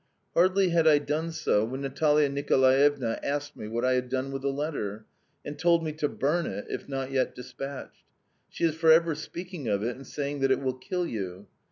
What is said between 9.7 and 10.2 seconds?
it, and